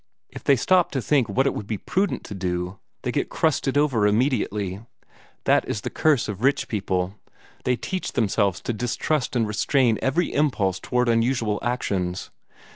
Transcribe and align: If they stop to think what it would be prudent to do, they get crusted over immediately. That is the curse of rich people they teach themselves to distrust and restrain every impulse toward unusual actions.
If 0.29 0.43
they 0.43 0.55
stop 0.55 0.89
to 0.93 0.99
think 0.99 1.29
what 1.29 1.45
it 1.45 1.53
would 1.53 1.67
be 1.67 1.77
prudent 1.77 2.23
to 2.23 2.33
do, 2.33 2.79
they 3.03 3.11
get 3.11 3.29
crusted 3.29 3.77
over 3.77 4.07
immediately. 4.07 4.79
That 5.43 5.63
is 5.69 5.81
the 5.81 5.91
curse 5.91 6.27
of 6.27 6.41
rich 6.41 6.67
people 6.67 7.13
they 7.65 7.75
teach 7.75 8.13
themselves 8.13 8.61
to 8.61 8.73
distrust 8.73 9.35
and 9.35 9.45
restrain 9.47 9.99
every 10.01 10.33
impulse 10.33 10.79
toward 10.79 11.07
unusual 11.07 11.59
actions. 11.61 12.31